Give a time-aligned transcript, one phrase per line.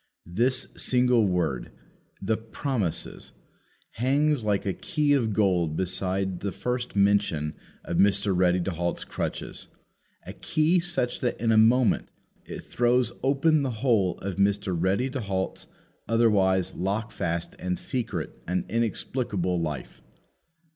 [0.25, 1.69] This single word,
[2.19, 3.33] the "promises,"
[3.91, 8.35] hangs like a key of gold beside the first mention of Mr.
[8.35, 9.67] Ready to halt's crutches
[10.25, 12.09] a key such that in a moment
[12.47, 14.75] it throws open the whole of Mr.
[14.75, 15.67] Ready to halt's
[16.07, 20.01] otherwise lockfast and secret and inexplicable life.